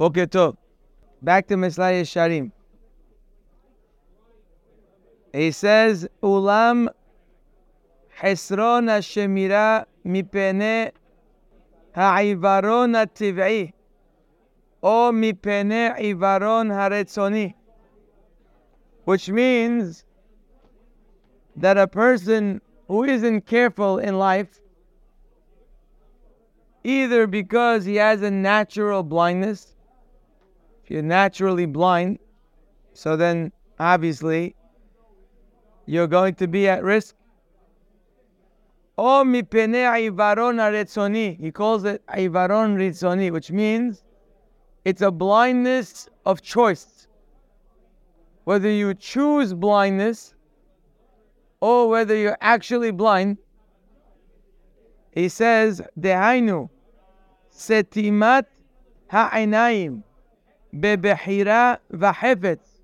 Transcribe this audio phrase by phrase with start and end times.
[0.00, 0.56] Okay, so
[1.22, 2.52] back to Mesilat Yesharim.
[5.32, 6.86] He says, Ulam
[8.16, 10.92] Hesron Shemira Mipene
[11.96, 13.72] Ha'ivaron Ativ'i
[14.84, 17.54] O Mipene Ivaron Haretzoni.
[19.02, 20.04] Which means
[21.56, 24.60] that a person who isn't careful in life,
[26.84, 29.74] either because he has a natural blindness
[30.90, 32.18] you're naturally blind,
[32.92, 34.54] so then obviously
[35.86, 37.14] you're going to be at risk.
[39.00, 41.40] Oh, Aretzoni.
[41.40, 44.02] He calls it aivaron ritzoni, which means
[44.84, 47.06] it's a blindness of choice.
[48.44, 50.34] Whether you choose blindness
[51.60, 53.38] or whether you're actually blind,
[55.12, 56.68] he says, Dehainu,
[57.54, 58.46] setimat
[59.08, 60.02] ha'inayim,
[60.74, 62.80] bebehira v'hefetz.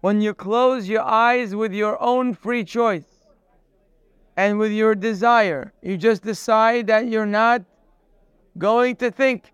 [0.00, 3.26] When you close your eyes with your own free choice
[4.36, 7.62] and with your desire, you just decide that you're not
[8.56, 9.52] going to think.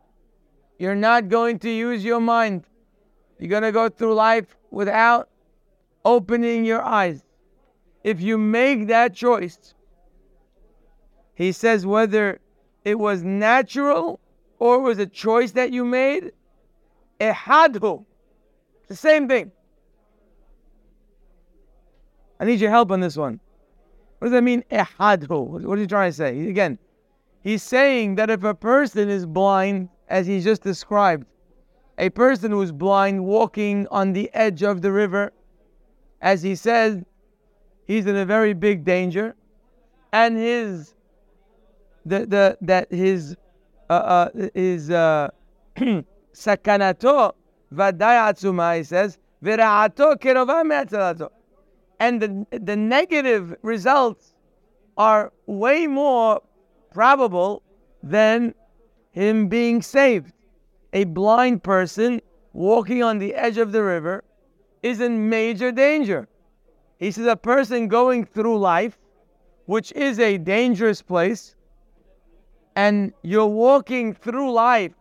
[0.78, 2.64] You're not going to use your mind.
[3.38, 5.30] You're going to go through life without
[6.05, 7.24] opening your eyes
[8.05, 9.74] if you make that choice,
[11.34, 12.39] he says whether
[12.84, 14.20] it was natural
[14.58, 16.30] or it was a choice that you made,
[17.33, 18.05] ehadhu.
[18.89, 19.50] The same thing.
[22.39, 23.41] I need your help on this one.
[24.19, 25.64] What does that mean, ehadhu?
[25.64, 26.48] What are you trying to say?
[26.48, 26.78] Again,
[27.42, 31.27] he's saying that if a person is blind, as he just described,
[31.98, 35.33] a person who's blind walking on the edge of the river,
[36.20, 37.02] as he says,
[37.86, 39.34] he's in a very big danger,
[40.12, 40.95] and his
[42.05, 43.36] the the that his
[43.89, 45.30] uh, uh his uh
[46.34, 47.32] sakanato
[47.72, 51.30] vaday atzuma he says viraato kerova
[52.00, 54.34] and the the negative results
[54.96, 56.40] are way more
[56.92, 57.62] probable
[58.02, 58.55] than
[59.12, 60.33] him being saved.
[60.92, 62.20] A blind person
[62.52, 64.24] walking on the edge of the river
[64.83, 66.28] is in major danger.
[66.98, 68.98] He says a person going through life,
[69.67, 71.56] which is a dangerous place,
[72.77, 74.92] and you're walking through life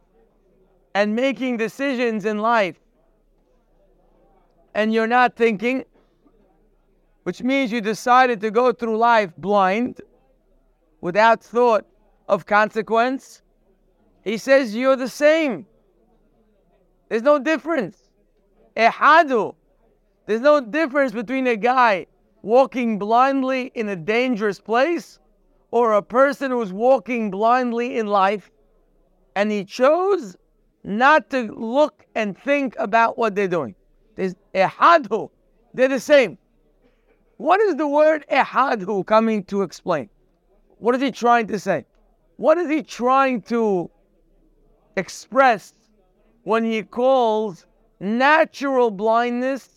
[0.95, 2.79] and making decisions in life,
[4.75, 5.83] and you're not thinking,
[7.23, 10.01] which means you decided to go through life blind,
[11.01, 11.85] without thought
[12.29, 13.41] of consequence.
[14.23, 15.65] He says you're the same.
[17.09, 17.97] There's no difference.
[18.77, 19.53] Ehadu.
[20.25, 22.07] There's no difference between a guy
[22.41, 25.19] walking blindly in a dangerous place
[25.71, 28.49] or a person who's walking blindly in life
[29.35, 30.37] and he chose
[30.83, 33.75] not to look and think about what they're doing.
[34.15, 35.29] There's ehadhu.
[35.73, 36.37] They're the same.
[37.37, 40.09] What is the word ehadhu coming to explain?
[40.77, 41.85] What is he trying to say?
[42.37, 43.89] What is he trying to
[44.95, 45.73] express
[46.43, 47.65] when he calls
[47.99, 49.69] natural blindness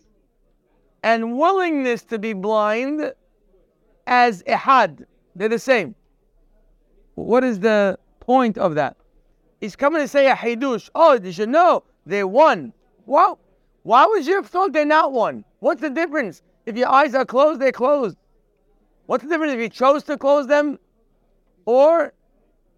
[1.03, 3.13] and willingness to be blind
[4.07, 5.05] as ihad.
[5.35, 5.95] They're the same.
[7.15, 8.97] What is the point of that?
[9.61, 10.91] He's coming to say a hidush.
[10.95, 12.73] Oh, did you know they're one.
[13.07, 13.39] Well,
[13.83, 15.45] why would you have thought they're not one?
[15.61, 16.43] What's the difference?
[16.67, 18.17] If your eyes are closed, they're closed.
[19.07, 20.79] What's the difference if you chose to close them
[21.65, 22.13] or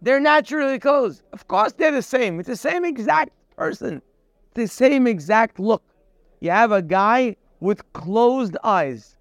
[0.02, 1.22] they're naturally closed?
[1.32, 2.38] Of course, they're the same.
[2.38, 4.02] It's the same exact person,
[4.54, 5.82] the same exact look.
[6.40, 9.16] You have a guy with closed eyes.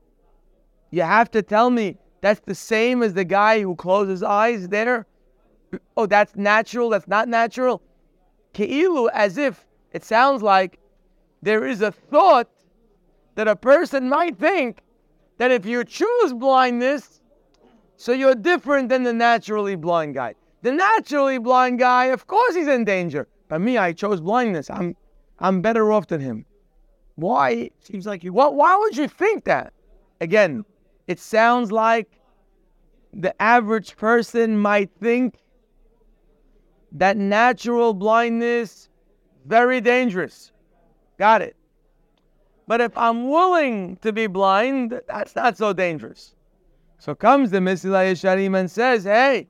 [0.92, 5.08] You have to tell me that's the same as the guy who closes eyes there?
[5.96, 7.82] Oh, that's natural, that's not natural?
[8.54, 10.80] Ke'ilu, as if it sounds like
[11.42, 12.50] there is a thought
[13.36, 14.80] that a person might think
[15.38, 17.22] that if you choose blindness,
[17.96, 20.36] so you're different than the naturally blind guy.
[20.62, 23.28] The naturally blind guy, of course, he's in danger.
[23.48, 24.70] But me, I chose blindness.
[24.70, 24.96] I'm,
[25.40, 26.46] I'm better off than him.
[27.16, 27.70] Why?
[27.80, 28.34] Seems like you.
[28.34, 28.56] What?
[28.56, 29.74] Why would you think that?
[30.22, 30.66] Again,
[31.08, 32.20] it sounds like
[33.14, 35.40] the average person might think
[36.94, 38.90] that natural blindness
[39.46, 40.52] very dangerous.
[41.18, 41.56] Got it.
[42.68, 46.36] But if I'm willing to be blind, that's not so dangerous.
[47.00, 49.48] So comes the Mesilah Yesharim and says, hey,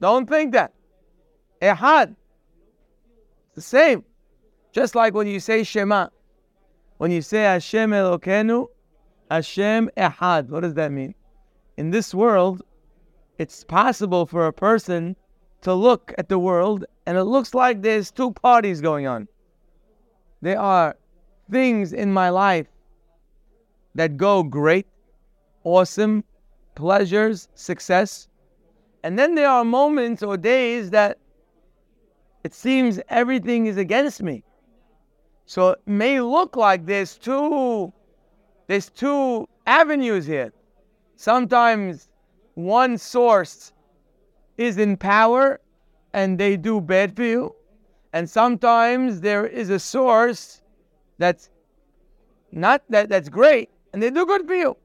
[0.00, 0.74] don't think that.
[1.62, 2.14] Ehad.
[3.54, 4.04] The same.
[4.72, 6.08] Just like when you say Shema.
[6.98, 8.66] When you say Hashem Elokeinu,
[9.30, 11.14] Hashem Ehad, what does that mean?
[11.76, 12.62] In this world,
[13.38, 15.16] it's possible for a person
[15.62, 19.28] to look at the world and it looks like there's two parties going on.
[20.40, 20.96] there are
[21.50, 22.68] things in my life
[23.94, 24.86] that go great,
[25.64, 26.22] awesome,
[26.74, 28.28] pleasures, success.
[29.02, 31.18] And then there are moments or days that
[32.44, 34.44] it seems everything is against me.
[35.46, 37.92] So it may look like there's two
[38.66, 40.52] there's two avenues here.
[41.16, 42.08] Sometimes
[42.54, 43.72] one source
[44.58, 45.60] is in power
[46.12, 47.54] and they do bad for you.
[48.12, 50.60] And sometimes there is a source
[51.18, 51.48] that's
[52.52, 54.76] not that that's great and they do good for you.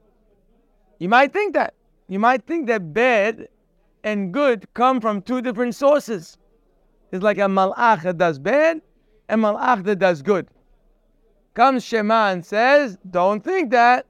[1.00, 1.74] You might think that.
[2.08, 3.48] You might think that bad
[4.04, 6.38] and good come from two different sources.
[7.12, 8.82] It's like a malach that does bad
[9.30, 10.48] and malach that does good.
[11.54, 14.06] Comes Shema and says, don't think that.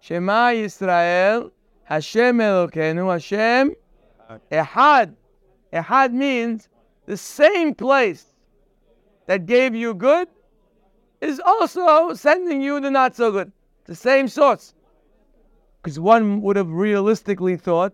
[0.00, 1.50] Shema Yisrael,
[1.84, 3.74] Hashem Elokeinu, Hashem
[4.50, 5.14] Ehad.
[5.72, 6.68] Ehad means
[7.06, 8.26] the same place
[9.26, 10.28] that gave you good
[11.20, 13.52] is also sending you the not so good.
[13.84, 14.74] The same source.
[15.82, 17.92] Because one would have realistically thought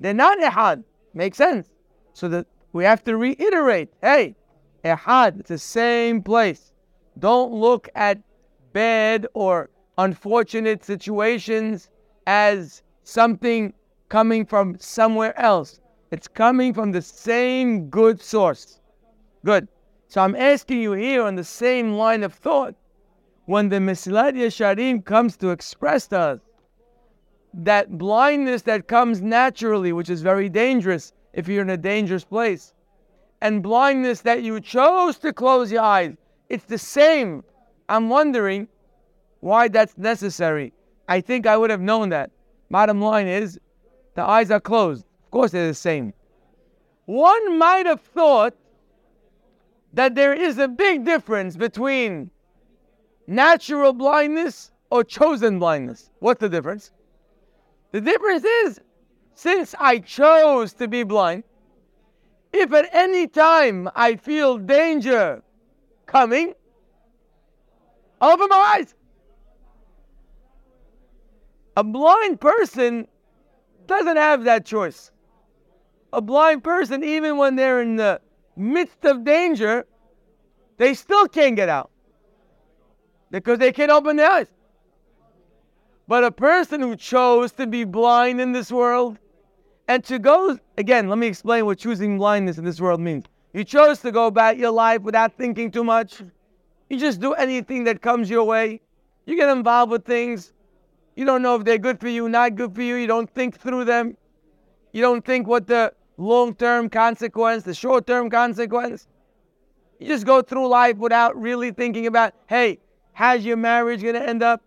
[0.00, 0.84] they're not Ehad.
[1.14, 1.68] Makes sense.
[2.12, 4.36] So that we have to reiterate hey,
[4.84, 6.72] Ehad, it's the same place.
[7.18, 8.20] Don't look at
[8.72, 11.88] bad or unfortunate situations
[12.26, 13.72] as something
[14.08, 15.80] coming from somewhere else.
[16.10, 18.80] It's coming from the same good source.
[19.44, 19.68] Good.
[20.08, 22.74] So I'm asking you here on the same line of thought,
[23.46, 26.40] when the Mesilat Yesharim comes to express to us
[27.54, 32.74] that blindness that comes naturally, which is very dangerous if you're in a dangerous place,
[33.40, 36.14] and blindness that you chose to close your eyes,
[36.48, 37.42] it's the same.
[37.88, 38.68] I'm wondering
[39.40, 40.72] why that's necessary.
[41.08, 42.30] I think I would have known that.
[42.70, 43.58] Bottom line is,
[44.16, 45.04] the eyes are closed.
[45.26, 46.12] Of course, they're the same.
[47.04, 48.54] One might have thought
[49.92, 52.30] that there is a big difference between
[53.26, 56.10] natural blindness or chosen blindness.
[56.18, 56.90] What's the difference?
[57.92, 58.80] The difference is,
[59.34, 61.44] since I chose to be blind,
[62.52, 65.42] if at any time I feel danger
[66.06, 66.54] coming,
[68.20, 68.94] open my eyes.
[71.76, 73.06] A blind person
[73.86, 75.10] doesn't have that choice.
[76.12, 78.20] A blind person, even when they're in the
[78.56, 79.86] midst of danger,
[80.78, 81.90] they still can't get out
[83.30, 84.46] because they can't open their eyes.
[86.08, 89.18] But a person who chose to be blind in this world
[89.88, 93.24] and to go, again, let me explain what choosing blindness in this world means.
[93.52, 96.22] You chose to go about your life without thinking too much.
[96.88, 98.80] You just do anything that comes your way.
[99.24, 100.52] You get involved with things
[101.16, 102.94] you don't know if they're good for you, not good for you.
[102.94, 104.16] You don't think through them.
[104.92, 109.08] You don't think what the long term consequence, the short term consequence.
[109.98, 112.78] You just go through life without really thinking about, hey,
[113.14, 114.62] how's your marriage going to end up?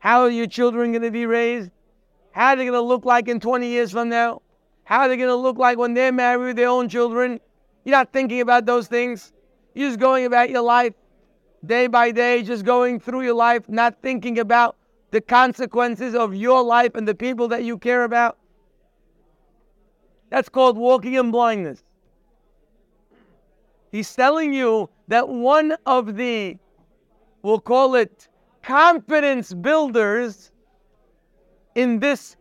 [0.00, 1.70] How are your children going to be raised?
[2.32, 4.42] How are they going to look like in 20 years from now?
[4.82, 7.38] How are they going to look like when they're married with their own children?
[7.84, 9.32] You're not thinking about those things.
[9.74, 10.94] You're just going about your life
[11.64, 14.76] day by day, just going through your life, not thinking about
[15.10, 18.38] the consequences of your life and the people that you care about.
[20.30, 21.82] That's called walking in blindness.
[23.90, 26.56] He's telling you that one of the,
[27.42, 28.28] we'll call it
[28.62, 30.52] confidence builders
[31.74, 32.36] in this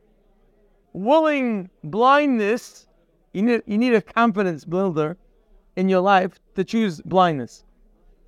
[0.93, 2.87] willing blindness,
[3.33, 5.17] you need, you need a confidence builder
[5.75, 7.63] in your life to choose blindness.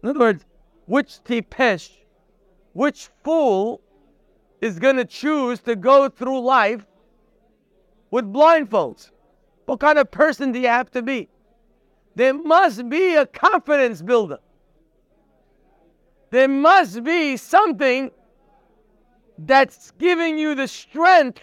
[0.02, 0.46] In other words,
[0.86, 1.92] which tipesh,
[2.74, 3.82] which fool
[4.62, 6.86] is going to choose to go through life
[8.12, 9.10] with blindfolds?
[9.66, 11.30] What kind of person do you have to be?
[12.16, 14.40] There must be a confidence builder.
[16.30, 18.12] There must be something
[19.38, 21.42] that's giving you the strength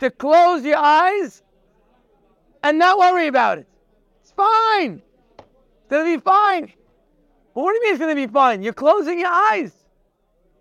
[0.00, 1.42] to close your eyes
[2.62, 3.66] and not worry about it.
[4.22, 5.02] It's fine.
[5.38, 6.72] It's going to be fine.
[7.54, 8.62] But what do you mean it's going to be fine?
[8.62, 9.72] You're closing your eyes.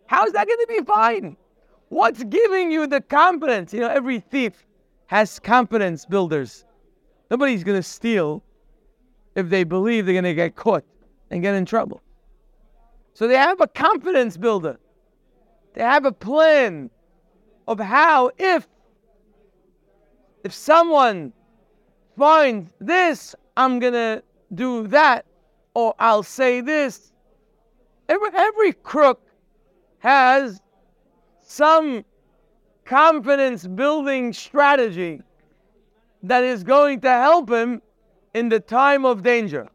[0.09, 1.37] How's that going to be fine?
[1.89, 3.71] What's giving you the confidence?
[3.71, 4.65] You know, every thief
[5.05, 6.65] has confidence builders.
[7.29, 8.41] Nobody's going to steal
[9.35, 10.83] if they believe they're going to get caught
[11.29, 12.01] and get in trouble.
[13.13, 14.79] So they have a confidence builder.
[15.75, 16.89] They have a plan
[17.67, 18.67] of how if
[20.43, 21.33] if someone
[22.17, 24.23] finds this, I'm going to
[24.55, 25.27] do that
[25.75, 27.11] or I'll say this.
[28.07, 29.28] Every, every crook
[29.99, 30.61] has
[31.41, 32.03] some
[32.85, 35.21] confidence building strategy
[36.23, 37.81] that is going to help him
[38.33, 39.67] in the time of danger.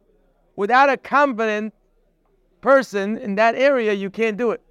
[0.56, 1.72] Without a confident
[2.60, 4.62] person in that area, you can't do it.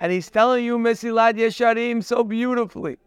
[0.00, 2.98] And he's telling you Mesilat Yesharim so beautifully.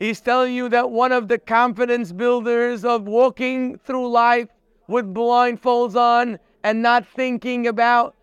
[0.00, 4.48] He's telling you that one of the confidence builders of walking through life
[4.88, 8.14] with blindfolds on and not thinking about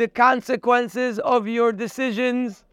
[0.00, 2.64] the consequences of your decisions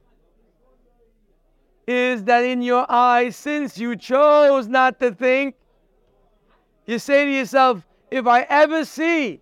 [1.86, 5.54] is that in your eyes, since you chose not to think,
[6.86, 9.42] you say to yourself, if I ever see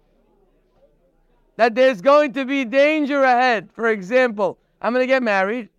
[1.57, 5.69] that there's going to be danger ahead, for example, I'm going to get married,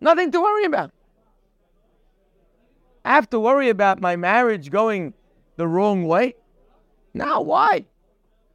[0.00, 0.92] nothing to worry about.
[3.04, 5.12] I have to worry about my marriage going
[5.56, 6.36] the wrong way.
[7.12, 7.84] Now, why?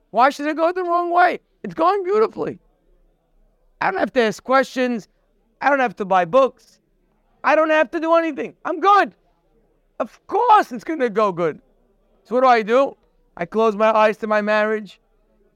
[0.10, 1.42] Why should it go the wrong way?
[1.64, 2.60] It's going beautifully.
[3.82, 5.08] I don't have to ask questions.
[5.62, 6.80] I don't have to buy books.
[7.44, 8.56] I don't have to do anything.
[8.66, 9.14] I'm good.
[10.00, 11.60] Of course, it's going to go good.
[12.24, 12.98] So, what do I do?
[13.36, 15.00] I close my eyes to my marriage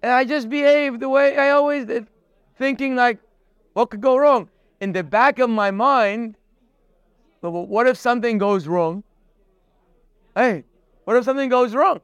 [0.02, 2.08] and I just behave the way I always did,
[2.58, 3.20] thinking like,
[3.74, 4.50] what could go wrong?
[4.80, 6.36] In the back of my mind,
[7.42, 9.04] but what if something goes wrong?
[10.36, 10.64] Hey,
[11.06, 12.02] what if something goes wrong?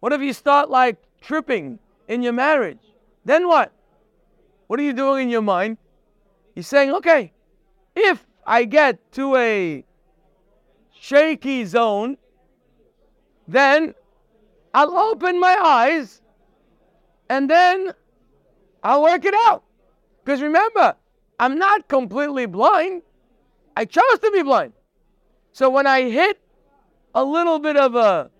[0.00, 2.85] What if you start like tripping in your marriage?
[3.26, 3.72] Then what?
[4.68, 5.78] What are you doing in your mind?
[6.54, 7.32] You're saying, okay,
[7.96, 9.84] if I get to a
[10.92, 12.18] shaky zone,
[13.48, 13.94] then
[14.72, 16.22] I'll open my eyes
[17.28, 17.92] and then
[18.84, 19.64] I'll work it out.
[20.24, 20.94] Because remember,
[21.40, 23.02] I'm not completely blind.
[23.76, 24.72] I chose to be blind.
[25.50, 26.38] So when I hit
[27.12, 28.30] a little bit of a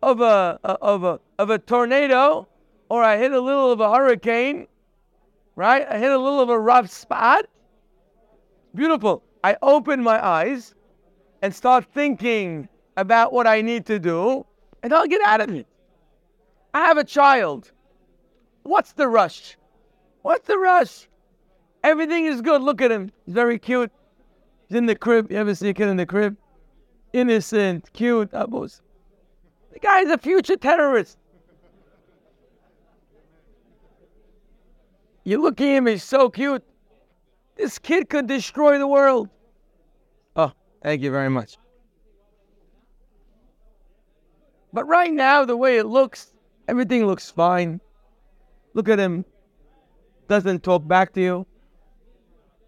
[0.00, 2.46] of a of a of a tornado
[2.92, 4.66] or I hit a little of a hurricane,
[5.56, 5.86] right?
[5.88, 7.46] I hit a little of a rough spot.
[8.74, 9.22] Beautiful.
[9.42, 10.74] I open my eyes
[11.40, 12.68] and start thinking
[12.98, 14.44] about what I need to do,
[14.82, 15.66] and I'll get out of it.
[16.74, 17.72] I have a child.
[18.62, 19.56] What's the rush?
[20.20, 21.08] What's the rush?
[21.82, 22.60] Everything is good.
[22.60, 23.10] Look at him.
[23.24, 23.90] He's very cute.
[24.68, 25.32] He's in the crib.
[25.32, 26.36] You ever see a kid in the crib?
[27.14, 28.32] Innocent, cute.
[28.32, 28.82] Abos.
[29.72, 31.16] The guy's a future terrorist.
[35.24, 36.64] You look at him, he's so cute.
[37.56, 39.28] This kid could destroy the world.
[40.36, 40.52] Oh,
[40.82, 41.58] thank you very much.
[44.72, 46.32] But right now, the way it looks,
[46.66, 47.80] everything looks fine.
[48.74, 49.24] Look at him.
[50.28, 51.46] Doesn't talk back to you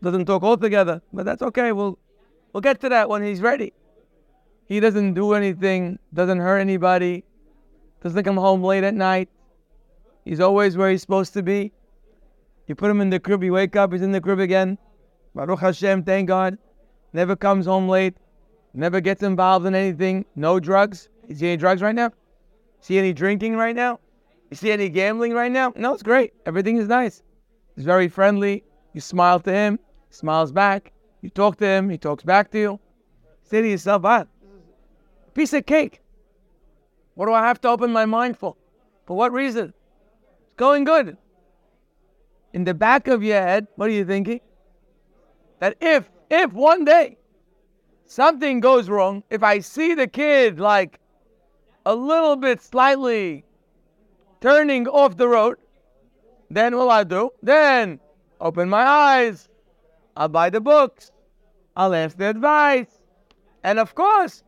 [0.05, 1.73] doesn't talk altogether, but that's okay.
[1.73, 1.99] We'll
[2.53, 3.73] we'll get to that when he's ready.
[4.67, 7.25] He doesn't do anything, doesn't hurt anybody,
[8.03, 9.29] doesn't come home late at night.
[10.25, 11.73] He's always where he's supposed to be.
[12.67, 14.79] You put him in the crib, you wake up, he's in the crib again.
[15.35, 16.59] Baruch Hashem, thank God.
[17.13, 18.17] Never comes home late,
[18.73, 20.25] never gets involved in anything.
[20.35, 21.09] No drugs.
[21.29, 22.13] Is he any drugs right now?
[22.81, 24.01] See any drinking right now?
[24.51, 25.73] You see any gambling right now?
[25.77, 26.33] No, it's great.
[26.47, 27.23] Everything is nice.
[27.77, 28.65] He's very friendly.
[28.93, 29.79] You smile to him
[30.09, 30.93] he smiles back.
[31.23, 32.81] You talk to him, he talks back to you.
[33.43, 34.27] Say to yourself, ah,
[35.35, 36.01] piece of cake.
[37.15, 38.57] What do I have to open my mind for?
[39.07, 39.75] For what reason?
[40.47, 41.17] It's going good.
[42.55, 44.41] In the back of your head, what are you thinking?
[45.59, 47.19] That if, if one day
[48.07, 51.01] something goes wrong, if I see the kid like
[51.85, 53.45] a little bit slightly
[54.41, 55.57] turning off the road,
[56.49, 57.31] then what I do?
[57.43, 57.99] Then
[58.41, 59.49] open my eyes,
[60.17, 61.11] I'll buy the books.
[61.77, 63.01] I'll ask the advice.
[63.65, 64.45] And of course,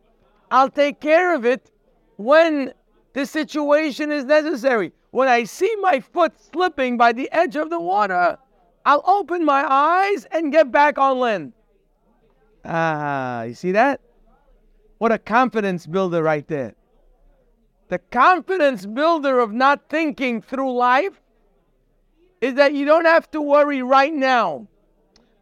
[0.49, 1.71] I'll take care of it
[2.15, 2.73] when
[3.11, 4.93] the situation is necessary.
[5.17, 8.37] When I see my foot slipping by the edge of the water,
[8.85, 11.53] I'll open my eyes and get back on land.
[12.63, 13.99] Ah, you see that?
[14.99, 16.75] What a confidence builder right there.
[17.89, 21.19] The confidence builder of not thinking through life
[22.39, 24.67] is that you don't have to worry right now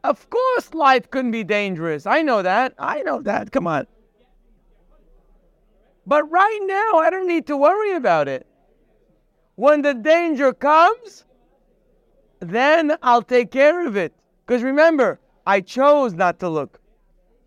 [0.05, 2.05] of course, life can be dangerous.
[2.05, 2.73] I know that.
[2.77, 3.51] I know that.
[3.51, 3.87] Come on.
[6.05, 8.45] But right now, I don't need to worry about it.
[9.55, 11.25] When the danger comes,
[12.39, 14.13] then I'll take care of it.
[14.45, 16.79] Because remember, I chose not to look.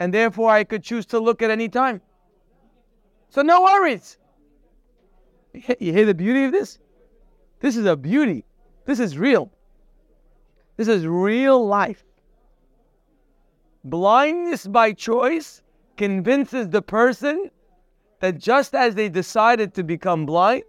[0.01, 2.01] And therefore, I could choose to look at any time.
[3.29, 4.17] So, no worries.
[5.53, 6.79] You hear the beauty of this?
[7.61, 8.45] This is a beauty.
[8.85, 9.51] This is real.
[10.77, 12.05] This is real life.
[13.85, 15.63] Blindness by choice
[15.97, 17.51] convinces the person
[18.21, 20.63] that just as they decided to become blind,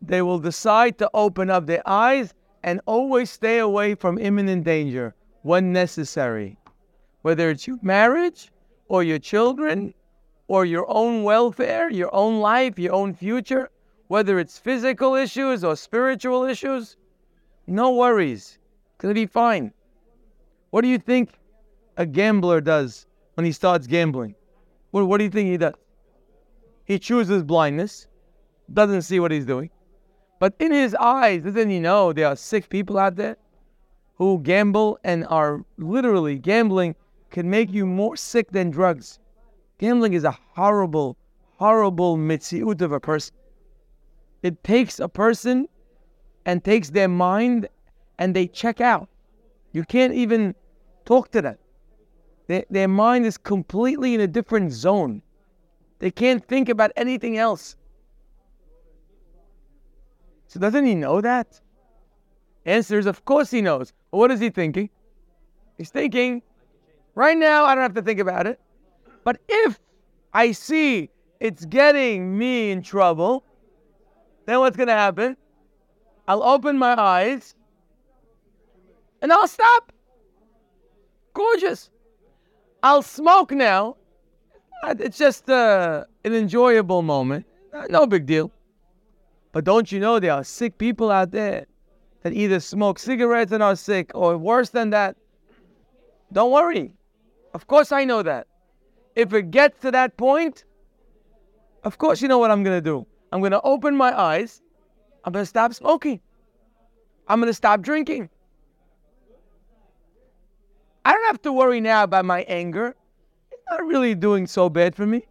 [0.00, 5.14] they will decide to open up their eyes and always stay away from imminent danger
[5.42, 6.58] when necessary.
[7.22, 8.50] Whether it's your marriage
[8.88, 9.94] or your children
[10.48, 13.70] or your own welfare, your own life, your own future,
[14.08, 16.96] whether it's physical issues or spiritual issues,
[17.66, 18.58] No worries.
[18.96, 19.72] Gonna be fine.
[20.70, 21.38] What do you think
[21.98, 24.34] a gambler does when he starts gambling?
[24.90, 25.74] What, what do you think he does?
[26.86, 28.06] He chooses blindness,
[28.72, 29.70] doesn't see what he's doing.
[30.38, 33.36] But in his eyes, doesn't he know there are sick people out there
[34.16, 36.94] who gamble and are literally gambling
[37.30, 39.18] can make you more sick than drugs.
[39.78, 41.16] Gambling is a horrible,
[41.56, 43.34] horrible mitziut of a person.
[44.42, 45.68] It takes a person
[46.44, 47.68] and takes their mind
[48.18, 49.08] and they check out.
[49.72, 50.54] You can't even
[51.04, 51.58] talk to them.
[52.46, 55.22] Their, their mind is completely in a different zone.
[55.98, 57.76] They can't think about anything else.
[60.48, 61.60] So doesn't he know that?
[62.64, 63.92] Answer is, of course he knows.
[64.10, 64.90] But what is he thinking?
[65.76, 66.42] He's thinking,
[67.14, 68.58] right now I don't have to think about it.
[69.24, 69.78] But if
[70.32, 73.44] I see it's getting me in trouble,
[74.46, 75.36] then what's going to happen?
[76.26, 77.54] I'll open my eyes
[79.22, 79.92] and I'll stop.
[81.34, 81.90] Gorgeous.
[82.82, 83.96] I'll smoke now.
[84.84, 87.46] It's just uh, an enjoyable moment.
[87.90, 88.50] No big deal.
[89.52, 91.66] But don't you know there are sick people out there
[92.22, 95.16] that either smoke cigarettes and are sick or worse than that?
[96.32, 96.94] Don't worry.
[97.54, 98.46] Of course, I know that.
[99.14, 100.64] If it gets to that point,
[101.84, 103.06] of course, you know what I'm going to do.
[103.32, 104.62] I'm going to open my eyes.
[105.24, 106.20] I'm going to stop smoking.
[107.26, 108.28] I'm going to stop drinking.
[111.04, 112.94] I don't have to worry now about my anger.
[113.50, 115.26] It's not really doing so bad for me.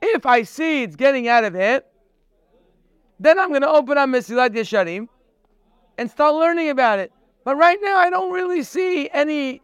[0.00, 1.84] If I see it's getting out of hand,
[3.22, 5.08] then I'm going to open up Mesilat Yesharim
[5.96, 7.12] and start learning about it.
[7.44, 9.62] But right now, I don't really see any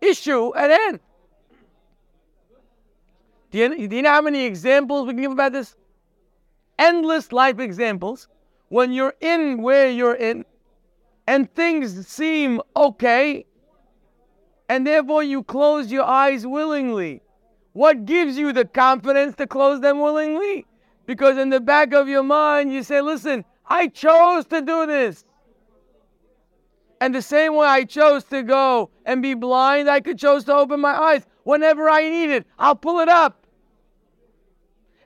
[0.00, 1.00] issue at hand.
[3.50, 5.76] Do you, do you know how many examples we can give about this?
[6.78, 8.28] Endless life examples.
[8.68, 10.44] When you're in where you're in
[11.26, 13.46] and things seem okay,
[14.68, 17.22] and therefore you close your eyes willingly.
[17.72, 20.66] What gives you the confidence to close them willingly?
[21.06, 25.24] Because in the back of your mind, you say, listen, I chose to do this.
[27.00, 30.54] And the same way I chose to go and be blind, I could chose to
[30.54, 32.46] open my eyes whenever I need it.
[32.58, 33.46] I'll pull it up.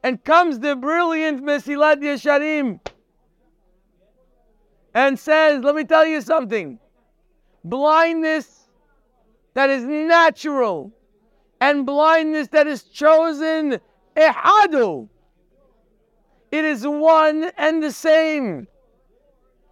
[0.02, 2.80] And comes the brilliant Mesilat Yesharim
[4.94, 6.78] and says, let me tell you something.
[7.64, 8.68] Blindness
[9.54, 10.92] that is natural
[11.60, 13.78] and blindness that is chosen,
[14.16, 15.08] ehadu.
[16.50, 18.66] It is one and the same.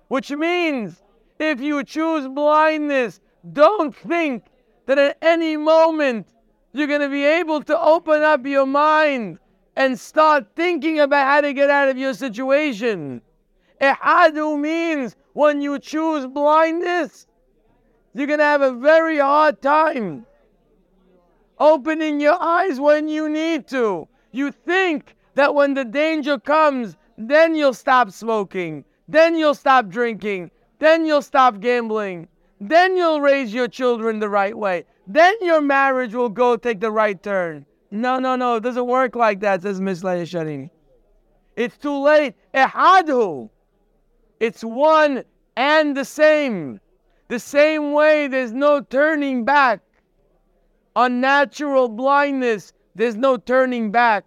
[0.08, 1.02] Which means
[1.38, 3.20] if you choose blindness,
[3.52, 4.44] don't think
[4.86, 6.26] that at any moment
[6.72, 9.38] you're going to be able to open up your mind
[9.76, 13.22] and start thinking about how to get out of your situation.
[13.80, 17.26] Ehadu means when you choose blindness,
[18.14, 20.26] you're going to have a very hard time
[21.60, 24.08] opening your eyes when you need to.
[24.32, 30.50] You think that when the danger comes, then you'll stop smoking, then you'll stop drinking,
[30.80, 32.26] then you'll stop gambling.
[32.60, 34.84] Then you'll raise your children the right way.
[35.06, 37.66] Then your marriage will go take the right turn.
[37.92, 38.56] No, no, no.
[38.56, 40.02] It doesn't work like that, says Ms.
[40.02, 40.70] Sharini.
[41.56, 42.34] It's too late.
[42.52, 43.48] Ehadhu.
[44.40, 45.22] It's one
[45.56, 46.80] and the same.
[47.28, 49.80] The same way there's no turning back.
[50.96, 54.24] Unnatural blindness, there's no turning back.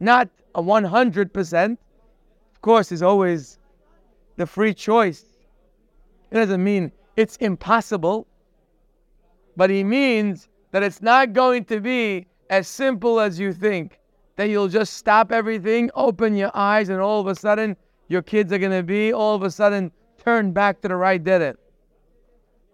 [0.00, 1.72] Not a 100%.
[1.72, 3.58] Of course, there's always
[4.36, 5.24] the free choice.
[6.30, 8.26] It doesn't mean it's impossible,
[9.56, 13.98] but he means that it's not going to be as simple as you think.
[14.36, 18.52] That you'll just stop everything, open your eyes, and all of a sudden your kids
[18.52, 19.90] are going to be all of a sudden
[20.24, 21.58] turned back to the right did it?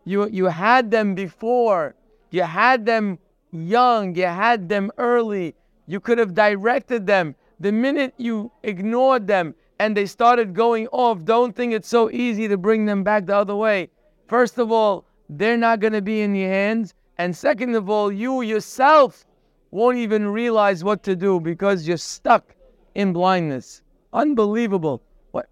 [0.05, 1.95] You, you had them before,
[2.31, 3.19] you had them
[3.51, 5.55] young, you had them early,
[5.87, 7.35] you could have directed them.
[7.61, 12.49] The minute you ignored them, and they started going off, don't think it's so easy
[12.49, 13.91] to bring them back the other way.
[14.29, 16.95] First of all, they're not going to be in your hands.
[17.19, 19.27] And second of all, you yourself
[19.71, 22.55] won't even realize what to do because you're stuck
[22.95, 23.83] in blindness.
[24.13, 25.03] Unbelievable.
[25.33, 25.49] What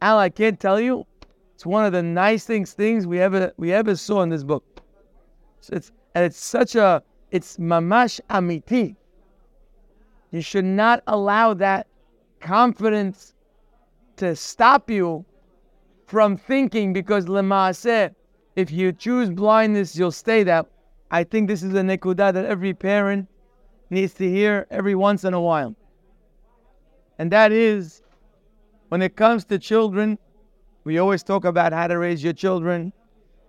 [0.00, 1.06] Al, I can't tell you.
[1.54, 4.64] It's one of the nicest things we ever we ever saw in this book.
[5.72, 8.94] It's and it's such a it's mamash amiti.
[10.30, 11.86] You should not allow that
[12.40, 13.34] confidence
[14.16, 15.24] to stop you
[16.06, 17.26] from thinking because
[17.76, 18.14] said,
[18.54, 20.66] if you choose blindness, you'll stay that.
[21.10, 23.28] I think this is a nekudah that every parent
[23.90, 25.74] needs to hear every once in a while.
[27.18, 28.02] And that is
[28.88, 30.18] when it comes to children,
[30.86, 32.92] We always talk about how to raise your children,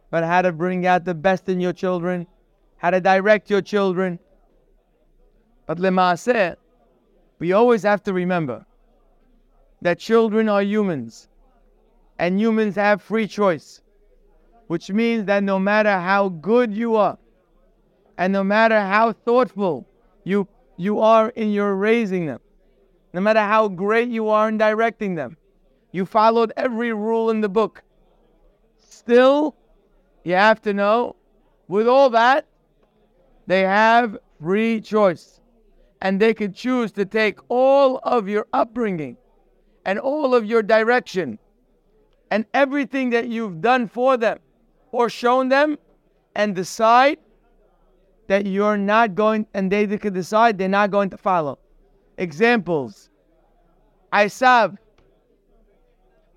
[0.10, 2.26] but how to bring out the best in your children,
[2.78, 4.18] how to direct your children.
[5.68, 6.56] But lemaaseh,
[7.40, 8.66] we always have to remember
[9.82, 11.28] that children are humans,
[12.18, 13.82] and humans have free choice,
[14.68, 17.18] which means that no matter how good you are,
[18.18, 19.88] and no matter how thoughtful
[20.24, 20.48] you
[20.78, 22.40] you are in your raising them,
[23.14, 25.38] no matter how great you are in directing them,
[25.92, 27.84] you followed every rule in the book.
[28.78, 29.56] Still,
[30.24, 31.16] you have to know,
[31.68, 32.46] with all that,
[33.48, 35.37] they have free choice.
[36.02, 39.18] And they could choose to take all of your upbringing
[39.86, 41.40] and all of your direction
[42.30, 44.40] and everything that you've done for them
[44.92, 45.78] or shown them
[46.36, 47.18] and decide
[48.28, 51.58] that you're not going, and they can decide they're not going to follow.
[52.18, 53.10] Examples.
[54.12, 54.78] Isav,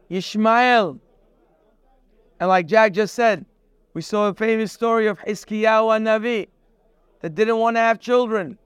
[0.08, 1.00] Ishmael,
[2.40, 3.44] and like Jack just said,
[3.92, 6.48] we saw a famous story of Hiskiyahu and Navi
[7.20, 8.56] that didn't want to have children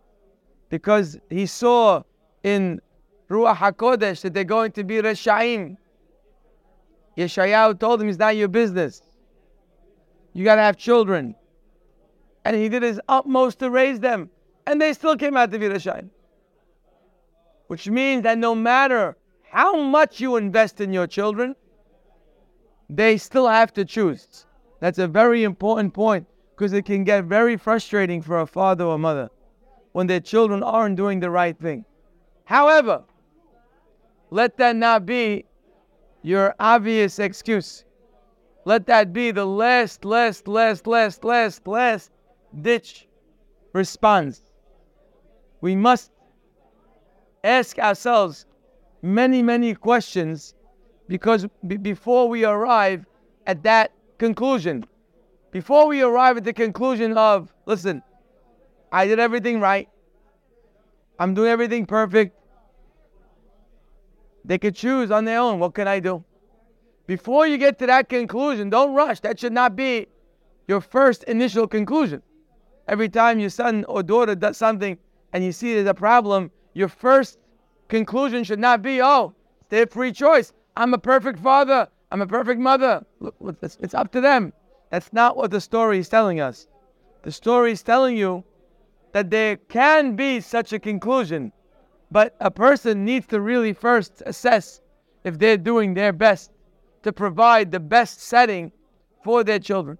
[0.75, 2.03] because he saw
[2.43, 2.81] in
[3.31, 5.77] Ruach HaKodesh that they're going to be Reshaim.
[7.17, 9.01] Yeshayahu told him it's not your business.
[10.33, 11.37] You got to have children.
[12.45, 14.31] And he did his utmost to raise them.
[14.67, 16.11] And they still came out to be Reshaim.
[17.69, 19.17] Which means that no matter
[19.49, 21.55] how much you invest in your children,
[22.91, 24.45] they still have to choose.
[24.81, 28.99] That's a very important point because it can get very frustrating for a father or
[28.99, 29.31] mother
[29.95, 31.85] when their children aren't doing the right thing.
[32.47, 33.05] However,
[34.31, 35.45] let that not be
[36.21, 37.85] your obvious excuse.
[38.65, 42.11] Let that be the last, last, last, last, last, last
[42.61, 43.07] ditch
[43.73, 44.43] response.
[45.61, 46.11] We must
[47.45, 48.47] ask ourselves
[49.01, 50.55] many, many questions
[51.07, 53.07] because b- before we arrive
[53.47, 54.87] at that conclusion,
[55.53, 58.03] before we arrive at the conclusion of, listen,
[58.95, 59.89] I did everything right,
[61.19, 62.39] I'm doing everything perfect,
[64.45, 65.59] they could choose on their own.
[65.59, 66.23] What can I do?
[67.09, 69.19] Before you get to that conclusion, don't rush.
[69.19, 70.07] That should not be
[70.69, 72.23] your first initial conclusion.
[72.87, 74.97] Every time your son or daughter does something
[75.33, 77.41] and you see there's a problem, your first
[77.89, 79.35] conclusion should not be, oh,
[79.71, 80.53] they have free choice.
[80.77, 81.89] I'm a perfect father.
[82.13, 83.05] I'm a perfect mother.
[83.19, 84.53] Look, it's up to them.
[84.91, 86.69] That's not what the story is telling us.
[87.23, 88.45] The story is telling you
[89.15, 91.53] that there can be such a conclusion,
[92.11, 94.81] but a person needs to really first assess
[95.23, 96.51] if they're doing their best
[97.05, 98.73] to provide the best setting
[99.23, 99.97] for their children.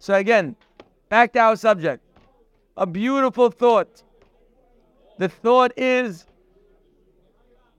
[0.00, 0.56] So, again,
[1.08, 2.02] back to our subject.
[2.76, 4.02] A beautiful thought.
[5.18, 6.26] The thought is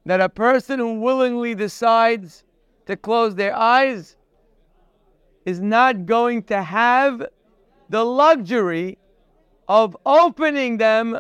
[0.06, 2.46] that a person who willingly decides
[2.86, 4.16] to close their eyes
[5.46, 7.28] is not going to have
[7.90, 8.98] the luxury
[9.68, 11.20] of opening them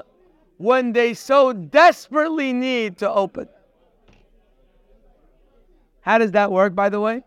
[0.57, 3.47] when they so desperately need to open.
[6.01, 7.23] How does that work, by the way?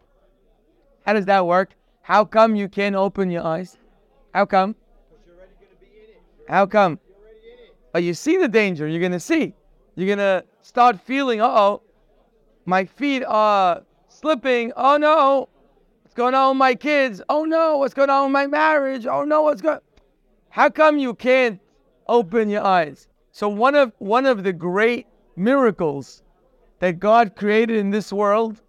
[1.06, 1.74] How does that work?
[2.02, 3.78] How come you can't open your eyes?
[4.34, 4.74] How come?
[6.48, 6.98] How come?
[7.94, 8.86] Oh, you see the danger.
[8.86, 9.54] You're going to see.
[9.94, 11.82] You're going to start feeling, uh oh,
[12.66, 14.72] my feet are slipping.
[14.76, 15.48] Oh no,
[16.02, 17.22] what's going on with my kids?
[17.28, 19.06] Oh no, what's going on with my marriage?
[19.06, 19.78] Oh no, what's going
[20.56, 21.60] How come you can't
[22.08, 23.08] open your eyes?
[23.30, 26.22] So one of one of the great miracles
[26.78, 28.62] that God created in this world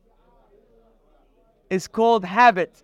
[1.69, 2.83] is called habit.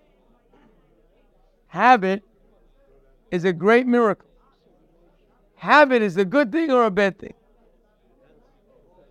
[1.67, 2.23] Habit
[3.29, 4.29] is a great miracle.
[5.57, 7.33] Habit is a good thing or a bad thing?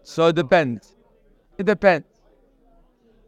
[0.04, 0.96] So it depends.
[1.58, 2.08] It depends.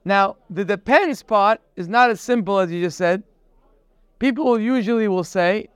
[0.02, 3.22] Now, the depends part is not as simple as you just said.
[4.18, 5.68] People usually will say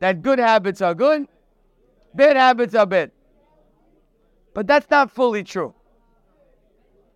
[0.00, 1.26] that good habits are good,
[2.14, 3.10] bad habits are bad.
[4.54, 5.74] But that's not fully true.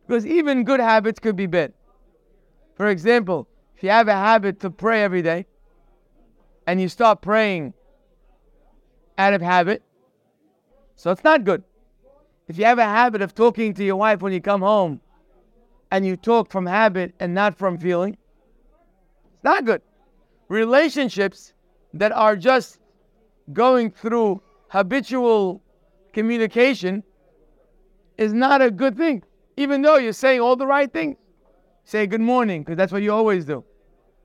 [0.07, 1.73] Because even good habits could be bad.
[2.75, 5.47] For example, if you have a habit to pray every day
[6.67, 7.75] and you start praying
[9.17, 9.83] out of habit,
[10.97, 11.63] so it's not good.
[12.49, 15.01] If you have a habit of talking to your wife when you come home
[15.91, 18.17] and you talk from habit and not from feeling,
[19.35, 19.83] it's not good.
[20.49, 21.53] Relationships
[21.95, 22.79] that are just
[23.53, 25.63] going through habitual
[26.13, 27.03] communication
[28.17, 29.23] is not a good thing,
[29.57, 31.17] even though you're saying all the right things.
[31.85, 33.65] Say good morning, because that's what you always do.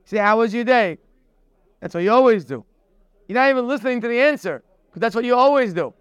[0.06, 0.98] Say, how was your day?
[1.80, 2.66] That's what you always do.
[3.28, 5.94] You're not even listening to the answer, because that's what you always do.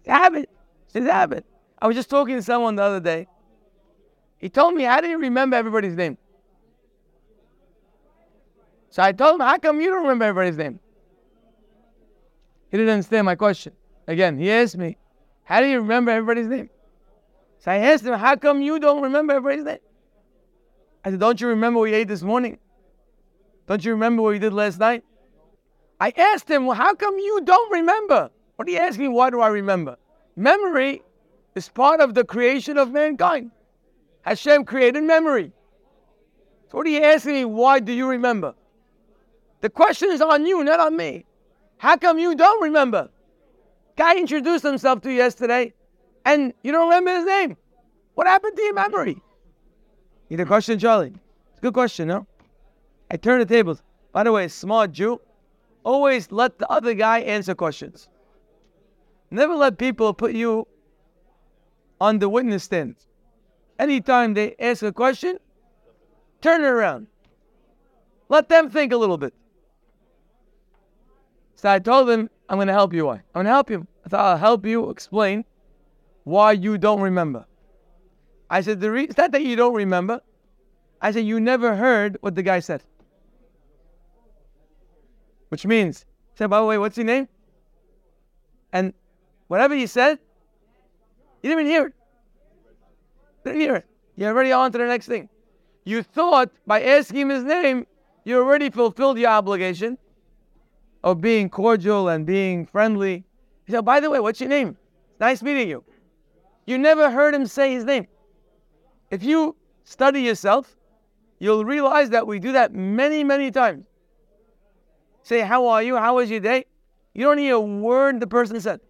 [0.00, 0.48] It's habit.
[0.94, 1.44] It's habit.
[1.80, 3.26] I was just talking to someone the other day.
[4.38, 6.16] He told me, How do you remember everybody's name?
[8.90, 10.80] So I told him, how come you don't remember everybody's name?
[12.70, 13.72] He didn't understand my question.
[14.06, 14.96] Again, he asked me,
[15.44, 16.70] how do you remember everybody's name?
[17.58, 19.78] So I asked him, how come you don't remember everybody's name?
[21.04, 22.58] I said, don't you remember what you ate this morning?
[23.66, 25.04] Don't you remember what you did last night?
[26.00, 28.30] I asked him, well, how come you don't remember?
[28.56, 29.12] What are you asking?
[29.12, 29.96] Why do I remember?
[30.36, 31.02] Memory
[31.54, 33.50] is part of the creation of mankind.
[34.22, 35.52] Hashem created memory.
[36.70, 37.44] So what are you asking me?
[37.44, 38.54] Why do you remember?
[39.60, 41.24] The question is on you, not on me.
[41.78, 43.08] How come you don't remember?
[43.96, 45.72] Guy introduced himself to you yesterday,
[46.24, 47.56] and you don't remember his name.
[48.14, 49.20] What happened to your memory?
[50.28, 51.14] You the question, Charlie?
[51.50, 52.26] It's a good question, no?
[53.10, 53.82] I turn the tables.
[54.12, 55.20] By the way, smart Jew,
[55.84, 58.08] always let the other guy answer questions.
[59.30, 60.66] Never let people put you
[62.00, 62.96] on the witness stand.
[63.78, 65.38] Anytime they ask a question,
[66.40, 67.06] turn it around.
[68.28, 69.34] Let them think a little bit.
[71.58, 73.06] So I told him, I'm going to help you.
[73.06, 73.14] Why?
[73.14, 73.84] I'm going to help you.
[74.06, 75.44] I thought I'll help you explain
[76.22, 77.46] why you don't remember.
[78.48, 80.20] I said, the re- it's not that you don't remember.
[81.02, 82.84] I said, you never heard what the guy said.
[85.48, 87.26] Which means, said by the way, what's your name?
[88.72, 88.92] And
[89.48, 90.20] whatever he said,
[91.42, 91.94] you didn't even hear it.
[93.44, 93.86] Didn't hear it.
[94.14, 95.28] You're already on to the next thing.
[95.84, 97.84] You thought by asking him his name,
[98.24, 99.98] you already fulfilled your obligation
[101.04, 103.24] of being cordial and being friendly.
[103.66, 104.76] He said, By the way, what's your name?
[105.20, 105.84] Nice meeting you.
[106.66, 108.06] You never heard him say his name.
[109.10, 110.76] If you study yourself,
[111.38, 113.84] you'll realize that we do that many, many times.
[115.22, 115.96] Say, How are you?
[115.96, 116.64] How was your day?
[117.14, 118.80] You don't hear a word the person said.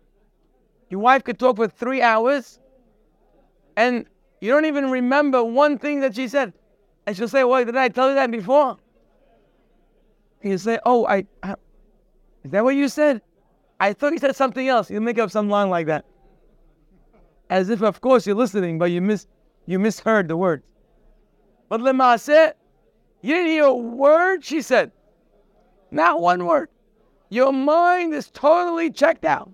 [0.90, 2.58] Your wife could talk for three hours
[3.76, 4.06] and
[4.40, 6.52] you don't even remember one thing that she said.
[7.06, 8.76] And she'll say, Well, did I tell you that before?
[10.42, 11.54] And you say, Oh, I, I
[12.44, 13.22] is that what you said?
[13.80, 14.90] I thought you said something else.
[14.90, 16.04] You make up some line like that.
[17.50, 19.26] As if, of course, you're listening, but you mis
[19.66, 20.64] you misheard the words.
[21.68, 21.82] But
[22.20, 22.54] said,
[23.20, 24.92] you didn't hear a word she said.
[25.90, 26.70] Not one word.
[27.28, 29.50] Your mind is totally checked out.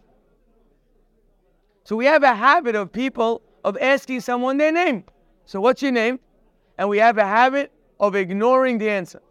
[1.82, 5.04] So we have a habit of people of asking someone their name.
[5.46, 6.20] So what's your name?
[6.78, 9.22] And we have a habit of ignoring the answer.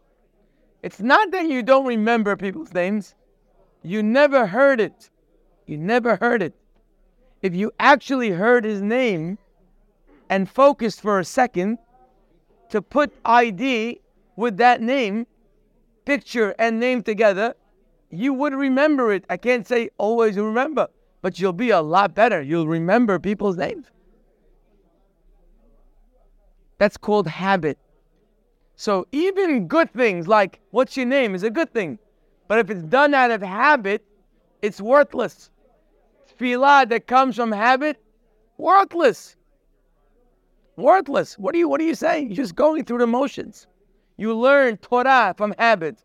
[0.82, 3.16] It's not that you don't remember people's names.
[3.84, 5.10] You never heard it.
[5.68, 6.54] You never heard it.
[7.42, 9.38] If you actually heard his name
[10.30, 11.78] and focused for a second
[12.70, 14.00] to put ID
[14.38, 15.28] with that name,
[16.06, 17.56] picture and name together,
[18.10, 19.26] you would remember it.
[19.30, 20.88] I can't say always remember,
[21.22, 22.42] but you'll be a lot better.
[22.42, 23.88] You'll remember people's names.
[26.78, 27.78] That's called habit.
[28.76, 32.00] So even good things like what's your name is a good thing.
[32.54, 34.06] But if it's done out of habit,
[34.62, 35.50] it's worthless.
[36.30, 38.00] Tefillah that comes from habit,
[38.60, 39.36] worthless.
[40.76, 41.36] Worthless.
[41.40, 42.28] What are you what are you saying?
[42.28, 43.66] You're just going through the motions.
[44.18, 46.04] You learn Torah from habit.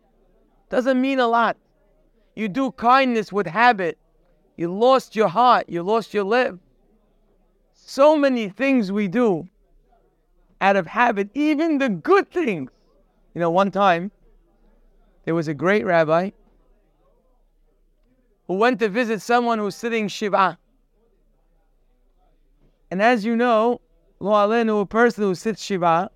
[0.71, 1.59] Doesn't mean a lot.
[2.35, 3.99] You do kindness with habit.
[4.57, 5.67] You lost your heart.
[5.69, 6.59] You lost your lip.
[7.75, 9.47] So many things we do
[10.63, 12.71] out of habit, even the good things.
[13.35, 14.13] You know, one time
[15.29, 16.31] there was a great rabbi
[18.47, 20.57] who went to visit someone who's sitting Shiva.
[22.91, 23.83] And as you know,
[24.21, 26.11] Lo Alenu, a person who sits Shiva,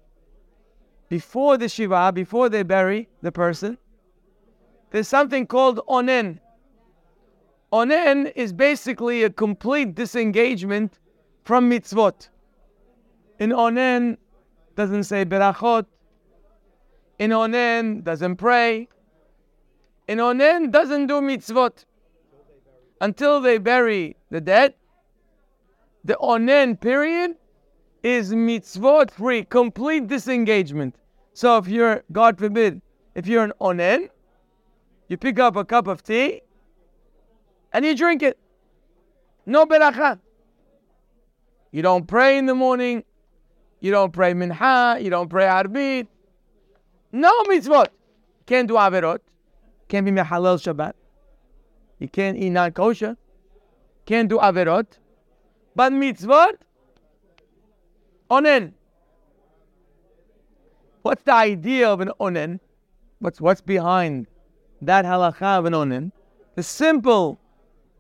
[1.11, 3.77] before the Shiva, before they bury the person,
[4.93, 6.39] there's something called Onen.
[7.71, 11.01] Onen is basically a complete disengagement
[11.45, 12.31] from mitzvot.
[13.39, 14.17] In Onen,
[14.75, 15.85] doesn't say berachot.
[17.19, 18.89] In Onen, doesn't pray.
[20.13, 21.87] In Onen, doesn't do mitzvot
[23.01, 24.75] until they bury the dead.
[26.05, 27.37] The onen period
[28.03, 30.97] is mitzvot free, complete disengagement.
[31.33, 32.83] So if you're, God forbid,
[33.15, 34.11] if you're an onen,
[35.09, 36.43] you pick up a cup of tea
[37.73, 38.39] and you drink it.
[39.47, 40.19] No beracha.
[41.71, 43.03] You don't pray in the morning.
[43.81, 45.03] You don't pray mincha.
[45.03, 46.07] You don't pray arbit.
[47.13, 47.87] No mitzvot.
[48.45, 49.21] Can't do averot.
[49.93, 50.95] Can't be mehalel Shabbat.
[51.99, 53.15] You can't eat non kosher.
[54.07, 54.87] Can't do averot.
[55.77, 56.55] But mitzvot,
[58.31, 58.73] onen.
[61.03, 62.59] What's the idea of an onen?
[63.19, 64.29] What's, what's behind
[64.81, 66.13] that halacha of an onen?
[66.55, 67.39] The simple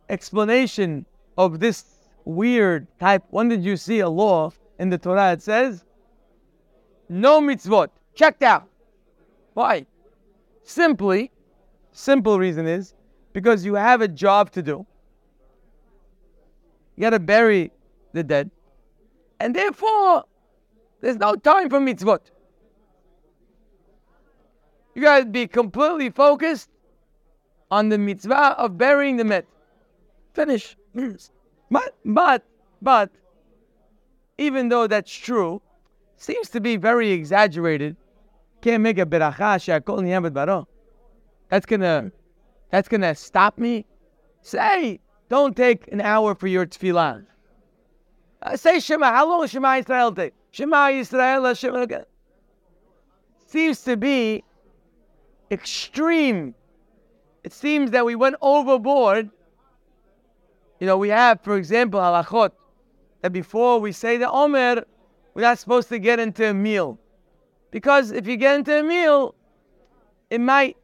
[0.08, 1.04] explanation
[1.36, 1.84] of this
[2.24, 3.22] weird type.
[3.28, 5.32] When did you see a law in the Torah?
[5.32, 5.84] It says,
[7.10, 7.88] no mitzvot.
[8.14, 8.66] Checked out.
[9.52, 9.84] Why?
[10.62, 11.30] Simply,
[11.92, 12.94] simple reason is
[13.32, 14.86] because you have a job to do.
[16.96, 17.70] You got to bury
[18.12, 18.50] the dead.
[19.40, 20.24] And therefore,
[21.00, 22.20] there's no time for mitzvot.
[24.94, 26.68] You got to be completely focused
[27.70, 29.46] on the mitzvah of burying the met.
[30.34, 30.76] Finish.
[31.70, 32.44] But, but,
[32.82, 33.10] but,
[34.36, 35.62] even though that's true,
[36.16, 37.96] seems to be very exaggerated.
[38.60, 40.68] Can't make a beracha she'akol nihyeh bidvaro.
[41.52, 42.10] That's gonna,
[42.70, 43.84] that's gonna stop me.
[44.40, 47.26] Say, don't take an hour for your tefillah.
[48.40, 49.12] Uh, say Shema.
[49.12, 50.32] How long Shema Yisrael take?
[50.52, 52.04] Shema Yisrael, Shema.
[53.46, 54.42] Seems to be
[55.50, 56.54] extreme.
[57.44, 59.28] It seems that we went overboard.
[60.80, 62.52] You know, we have, for example, halachot,
[63.20, 64.84] that before we say the Omer,
[65.34, 66.98] we're not supposed to get into a meal.
[67.70, 69.34] Because if you get into a meal,
[70.30, 70.78] it might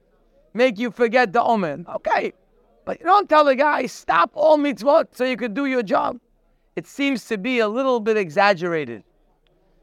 [0.58, 1.84] make you forget the Omer.
[1.96, 2.34] Okay.
[2.84, 6.18] But you don't tell the guy, stop all mitzvot so you could do your job.
[6.76, 9.02] It seems to be a little bit exaggerated.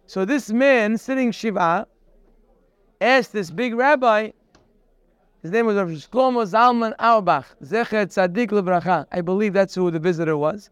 [0.05, 1.88] So this man sitting Shiva
[3.01, 4.31] asked this big rabbi,
[5.41, 9.05] his name was Shlomo Zalman Auerbach, Zecher Tzadik Levracha.
[9.11, 10.71] I believe that's who the visitor was.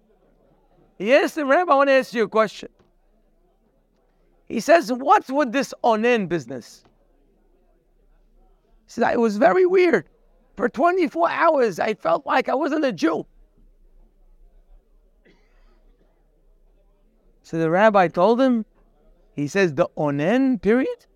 [0.98, 2.70] He asked him, Rabbi, I want to ask you a question.
[4.48, 6.84] He says, What's with this onen business?
[8.94, 10.08] Said, It was very weird.
[10.56, 13.26] For 24 hours, I felt like I wasn't a Jew.
[17.42, 18.66] So the rabbi told him,
[19.36, 21.08] he says, the onen period?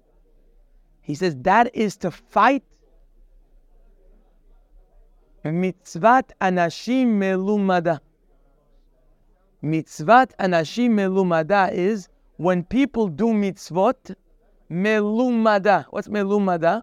[1.01, 2.63] He says, that is to fight
[5.45, 7.99] mitzvat anashim melumada.
[9.63, 14.15] Mitzvat anashim melumada is when people do mitzvot,
[14.71, 15.85] melumada.
[15.91, 16.81] What's melumada?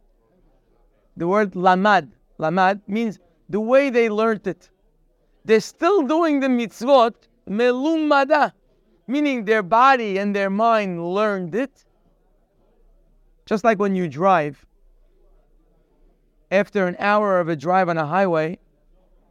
[1.16, 2.10] The word lamad.
[2.38, 4.70] Lamad means the way they learned it.
[5.44, 7.14] They're still doing the mitzvot,
[7.48, 8.52] melumada,
[9.06, 11.84] meaning their body and their mind learned it.
[13.46, 14.64] Just like when you drive,
[16.50, 18.58] after an hour of a drive on a highway,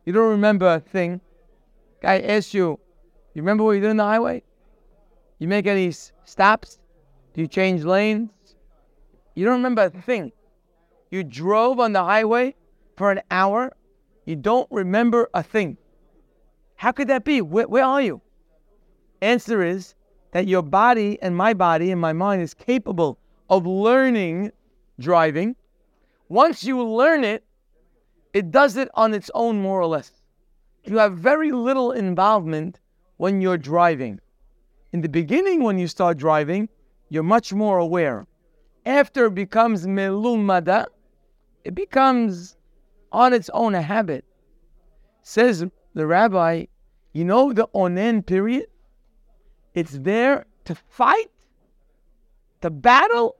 [0.06, 1.20] you don't remember a thing.
[2.02, 2.80] Guy asks you,
[3.34, 4.44] you remember what you did on the highway?
[5.40, 5.92] You make any
[6.26, 6.80] stops?
[7.34, 8.30] Do you change lanes?
[9.36, 10.32] You don't remember a thing.
[11.14, 12.56] You drove on the highway
[12.98, 13.78] for an hour.
[14.26, 15.78] You don't remember a thing.
[16.76, 17.40] How could that be?
[17.40, 18.20] Where, where are you?
[19.22, 19.94] Answer is
[20.32, 24.54] that your body and my body and my mind is capable of learning
[25.00, 25.56] driving.
[26.30, 27.44] Once you learn it,
[28.34, 30.12] it does it on its own, more or less.
[30.84, 32.80] You have very little involvement
[33.18, 34.20] when you're driving.
[34.92, 36.70] In the beginning, when you start driving,
[37.10, 38.26] you're much more aware.
[38.84, 40.88] After it becomes melumada,
[41.64, 42.58] it becomes
[43.12, 44.26] on its own a habit.
[45.22, 46.66] Says the rabbi,
[47.14, 48.68] you know the onen period?
[49.74, 51.32] It's there to fight,
[52.62, 53.36] to battle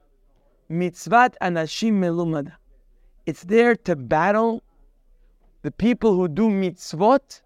[0.70, 2.52] mitzvat anashim melumada.
[3.26, 4.62] It's there to battle
[5.62, 7.40] the people who do mitzvot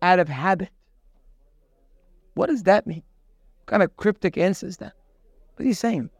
[0.00, 0.70] out of habit.
[2.34, 3.02] What does that mean?
[3.60, 4.94] What kind of cryptic answer is that?
[5.56, 6.10] What he's saying?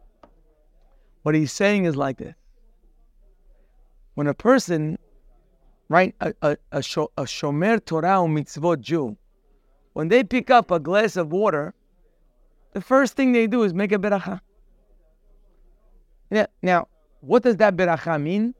[1.23, 2.35] What he's saying is like this.
[4.15, 4.97] When a person,
[5.89, 9.17] right, a, a, a, a shomer Torah or mitzvot Jew,
[9.93, 11.73] when they pick up a glass of water,
[12.73, 14.39] the first thing they do is make a beracha.
[16.31, 16.87] Yeah, now,
[17.21, 18.55] what does that beracha mean?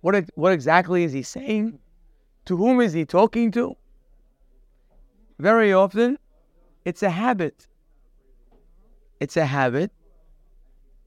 [0.00, 1.78] What, what exactly is he saying?
[2.46, 3.76] To whom is he talking to?
[5.38, 6.18] Very often,
[6.84, 7.66] it's a habit.
[9.20, 9.90] It's a habit,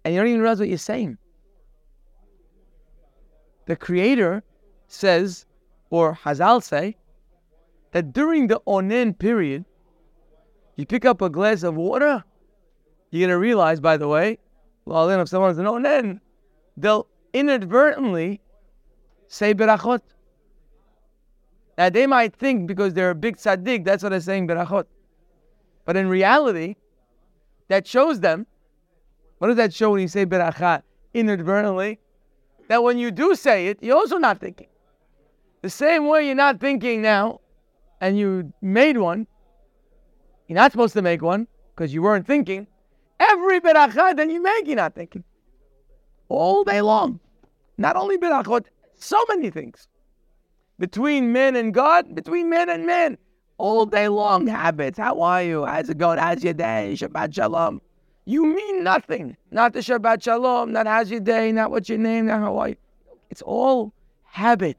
[0.04, 1.18] and you don't even realize what you're saying.
[3.65, 4.43] The Creator
[4.88, 5.45] says,
[5.89, 6.97] or Hazal say,
[7.91, 9.65] that during the onen period,
[10.75, 12.23] you pick up a glass of water,
[13.12, 14.38] you're going to realize, by the way,
[14.86, 16.19] well, then if someone's an onen,
[16.77, 18.42] they'll inadvertently
[19.27, 20.02] say berachot.
[21.77, 24.86] Now they might think because they're a big tzaddik, that's what they're saying berachot.
[25.86, 26.75] But in reality,
[27.67, 28.48] that shows them,
[29.38, 30.83] what does that show when you say berachot
[31.13, 32.00] inadvertently?
[32.72, 34.67] That when you do say it, you're also not thinking.
[35.62, 37.42] The same way you're not thinking now,
[38.00, 39.28] and you made one,
[40.48, 42.67] you're not supposed to make one because you weren't thinking.
[43.19, 45.26] Every berachot that you make, you're not thinking.
[46.30, 47.19] All day long.
[47.78, 49.90] Not only berachot, so many things.
[50.80, 53.17] Between men and God, between men and men.
[53.58, 54.98] All day long habits.
[54.98, 55.65] How are you?
[55.65, 56.19] How's it going?
[56.19, 56.94] How's your day?
[56.96, 57.82] Shabbat Shalom.
[58.26, 59.36] You mean nothing.
[59.50, 62.69] Not the Shabbat Shalom, not how's your day, not what's your name, not how are
[62.69, 62.76] you.
[63.30, 63.94] It's all
[64.26, 64.78] habit.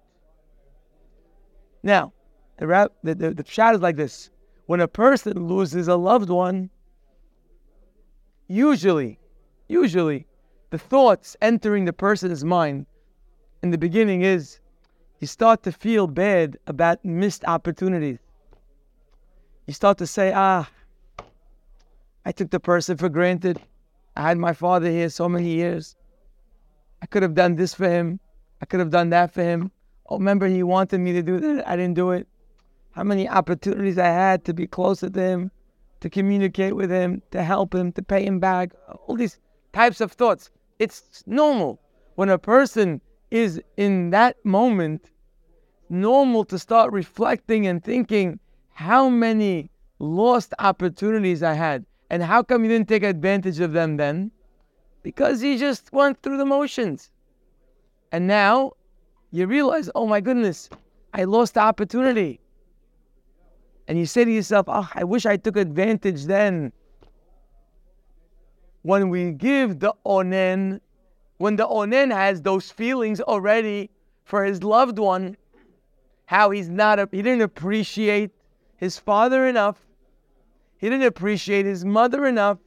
[1.83, 2.13] Now,
[2.59, 4.31] the, the, the, the is like this.
[4.67, 6.71] When a person loses a loved one,
[8.47, 9.19] usually,
[9.69, 10.27] usually,
[10.71, 12.87] the thoughts entering the person's mind
[13.63, 14.61] in the beginning is
[15.21, 18.19] you start to feel bad about missed opportunities.
[19.67, 20.69] You start to say, ah,
[22.25, 23.61] I took the person for granted.
[24.17, 25.97] I had my father here so many years.
[27.01, 28.21] I could have done this for him.
[28.61, 29.73] I could have done that for him.
[30.09, 31.69] Oh, remember, he wanted me to do that.
[31.69, 32.29] I didn't do it.
[32.93, 35.51] How many opportunities I had to be closer to him,
[36.01, 38.73] to communicate with him, to help him, to pay him back.
[39.07, 39.41] All these
[39.73, 40.51] types of thoughts.
[40.79, 41.81] It's normal.
[42.15, 43.01] When a person
[43.31, 45.07] is in that moment,
[45.89, 48.39] normal to start reflecting and thinking
[48.75, 51.85] how many lost opportunities I had.
[52.13, 54.31] And how come you didn't take advantage of them then?
[55.03, 57.11] Because you just went through the motions.
[58.13, 58.73] And now
[59.31, 60.69] you realize, oh my goodness,
[61.15, 62.39] I lost the opportunity.
[63.89, 66.73] And you say to yourself, oh, I wish I took advantage then.
[68.83, 70.81] When we give the onen,
[71.39, 73.89] when the onen has those feelings already
[74.25, 75.39] for his loved one,
[76.27, 78.33] how he's not, he didn't appreciate
[78.77, 79.81] his father enough,
[80.83, 82.59] he didn't appreciate his mother enough,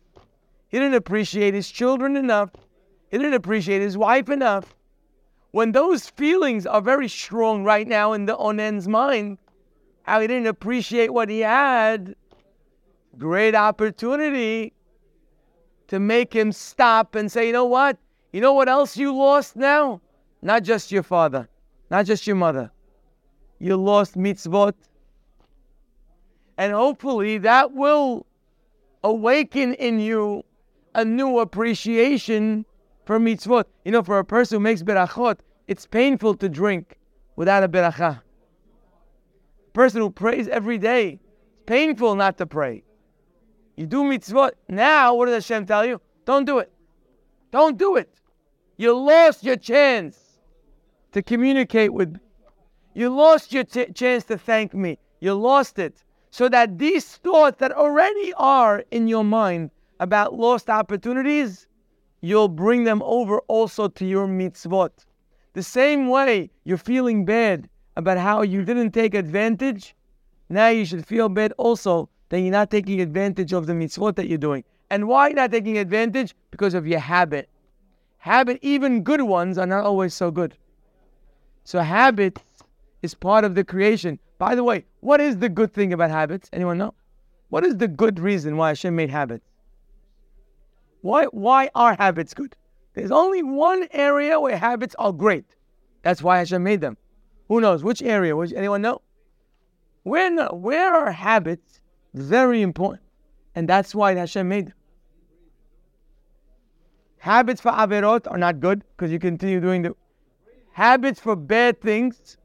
[0.70, 2.50] he didn't appreciate his children enough,
[3.12, 4.74] he didn't appreciate his wife enough
[5.52, 9.38] when those feelings are very strong right now in the onen's mind,
[10.04, 12.16] how he didn't appreciate what he had,
[13.18, 14.72] great opportunity
[15.88, 17.98] to make him stop and say, you know what?
[18.32, 20.00] You know what else you lost now?
[20.42, 21.50] Not just your father,
[21.90, 22.72] not just your mother.
[23.60, 24.74] You lost mitzvot.
[26.58, 28.26] And hopefully that will
[29.04, 30.44] awaken in you
[30.94, 32.66] a new appreciation
[33.06, 33.66] for mitzvot.
[33.84, 36.98] You know, for a person who makes berachot, it's painful to drink
[37.36, 38.22] without a beracha.
[38.22, 41.20] A person who prays every day,
[41.54, 42.84] it's painful not to pray.
[43.76, 44.52] You do mitzvot.
[44.70, 46.00] Now, what does Hashem tell you?
[46.26, 46.72] Don't do it.
[47.52, 48.10] Don't do it.
[48.78, 50.18] You lost your chance
[51.12, 52.20] to communicate with me.
[52.94, 54.98] You lost your t- chance to thank me.
[55.20, 56.04] You lost it.
[56.36, 59.72] So that these thoughts that already are in your mind
[60.02, 61.66] about lost opportunities,
[62.20, 64.92] you'll bring them over also to your mitzvot.
[65.54, 69.96] The same way you're feeling bad about how you didn't take advantage,
[70.50, 74.28] now you should feel bad also that you're not taking advantage of the mitzvot that
[74.28, 74.66] you're doing.
[74.90, 76.36] And why not taking advantage?
[76.52, 77.48] Because of your habit.
[78.18, 80.58] Habit, even good ones, are not always so good.
[81.64, 82.40] So habit
[83.02, 84.20] is part of the creation.
[84.38, 86.50] By the way, what is the good thing about habits?
[86.52, 86.94] Anyone know?
[87.50, 89.46] What is the good reason why Hashem made habits?
[91.02, 92.56] Why, why are habits good?
[92.94, 95.46] There's only one area where habits are great.
[96.02, 96.98] That's why Hashem made them.
[97.48, 97.84] Who knows?
[97.84, 98.36] Which area?
[98.36, 99.02] Which, anyone know?
[100.04, 101.82] Where, where are habits
[102.14, 103.04] very important?
[103.54, 104.74] And that's why Hashem made them.
[107.20, 109.96] Habits for averot are not good because you continue doing the
[110.74, 112.38] habits for bad things,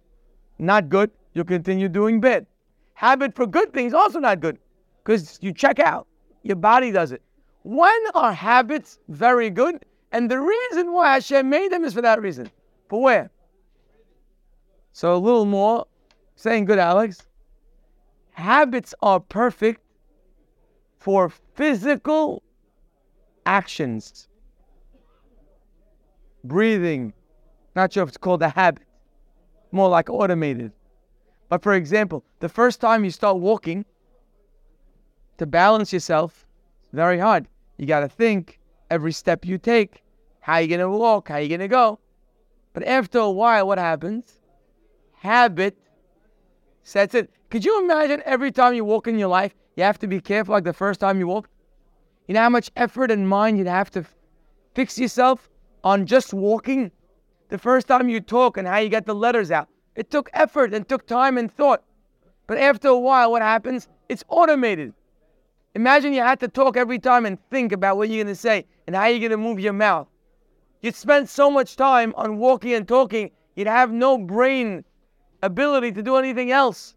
[0.58, 1.10] not good.
[1.34, 2.46] You continue doing bad.
[2.94, 4.58] Habit for good things also not good
[5.02, 6.06] because you check out.
[6.42, 7.22] Your body does it.
[7.62, 9.84] When are habits very good?
[10.12, 12.50] And the reason why Hashem made them is for that reason.
[12.88, 13.30] For where?
[14.92, 15.86] So a little more,
[16.34, 17.26] saying good, Alex.
[18.32, 19.82] Habits are perfect
[20.98, 22.42] for physical
[23.46, 24.28] actions.
[26.42, 27.12] Breathing,
[27.76, 28.82] not sure if it's called a habit,
[29.70, 30.72] more like automated.
[31.50, 33.84] But for example, the first time you start walking,
[35.36, 36.46] to balance yourself,
[36.92, 37.48] very hard.
[37.76, 40.02] You got to think, every step you take.
[40.40, 41.28] How you gonna walk?
[41.28, 41.98] How you gonna go?
[42.72, 44.38] But after a while, what happens?
[45.14, 45.76] Habit
[46.82, 47.30] sets it.
[47.50, 50.52] Could you imagine every time you walk in your life, you have to be careful
[50.52, 51.48] like the first time you walk?
[52.28, 54.04] You know how much effort and mind you'd have to
[54.74, 55.48] fix yourself
[55.82, 56.92] on just walking?
[57.48, 59.68] The first time you talk and how you get the letters out.
[59.96, 61.82] It took effort and took time and thought.
[62.46, 63.88] But after a while, what happens?
[64.08, 64.92] It's automated.
[65.74, 68.66] Imagine you had to talk every time and think about what you're going to say
[68.86, 70.08] and how you're going to move your mouth.
[70.80, 74.84] You'd spend so much time on walking and talking, you'd have no brain
[75.42, 76.94] ability to do anything else.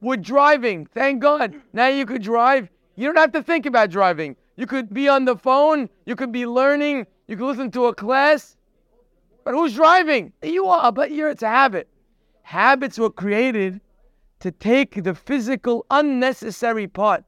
[0.00, 2.70] With driving, thank God, now you could drive.
[2.96, 4.34] You don't have to think about driving.
[4.56, 7.94] You could be on the phone, you could be learning, you could listen to a
[7.94, 8.56] class.
[9.44, 10.32] But who's driving?
[10.42, 11.88] You are, but you're, it's a habit.
[12.50, 13.80] Habits were created
[14.40, 17.22] to take the physical, unnecessary part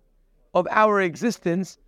[0.53, 1.79] of our existence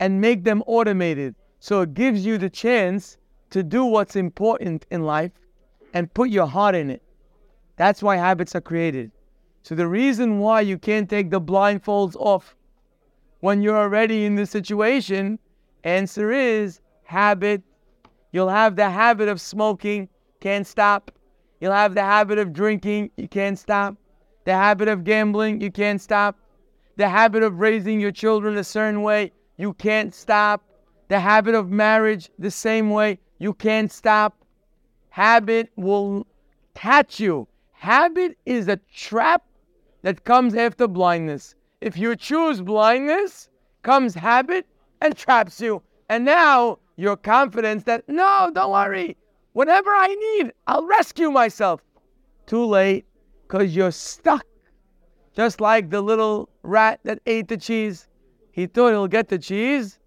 [0.00, 1.34] and make them automated.
[1.60, 3.18] So it gives you the chance
[3.50, 5.32] to do what's important in life
[5.92, 7.02] and put your heart in it.
[7.76, 9.10] That's why habits are created.
[9.62, 12.56] So the reason why you can't take the blindfolds off
[13.40, 15.38] when you're already in the situation,
[15.84, 17.62] answer is habit.
[18.32, 20.08] You'll have the habit of smoking,
[20.40, 21.10] can't stop.
[21.60, 23.96] You'll have the habit of drinking, you can't stop.
[24.44, 26.38] The habit of gambling, you can't stop.
[26.96, 30.62] The habit of raising your children a certain way, you can't stop.
[31.08, 34.44] The habit of marriage, the same way, you can't stop.
[35.10, 36.26] Habit will
[36.74, 37.48] catch you.
[37.72, 39.44] Habit is a trap
[40.02, 41.54] that comes after blindness.
[41.80, 43.48] If you choose blindness,
[43.82, 44.66] comes habit
[45.00, 45.82] and traps you.
[46.08, 49.16] And now your confidence that, no, don't worry,
[49.56, 51.80] whatever I need, I'll rescue myself.
[52.44, 53.06] Too late,
[53.42, 54.44] because you're stuck.
[55.34, 58.06] Just like the little rat that ate the cheese.
[58.52, 59.98] He thought he'll get the cheese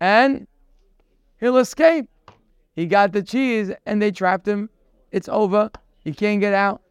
[0.00, 0.46] and
[1.40, 2.10] he'll escape.
[2.76, 4.68] He got the cheese and they trapped him.
[5.12, 5.70] It's over.
[6.00, 6.82] He can't get out.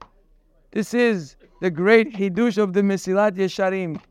[0.72, 4.02] This is the great Hidush of the Mesilat Yesharim.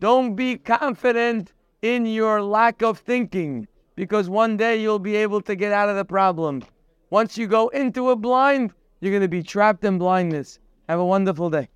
[0.00, 1.52] Don't be confident
[1.82, 5.94] in your lack of thinking because one day you'll be able to get out of
[5.94, 6.64] the problem.
[7.10, 10.60] Once you go into a blind, you're going to be trapped in blindness.
[10.88, 11.68] Have a wonderful day.